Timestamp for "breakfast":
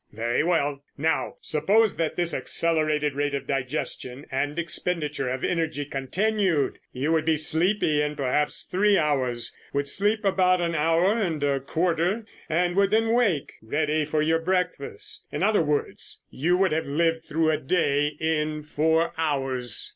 14.39-15.27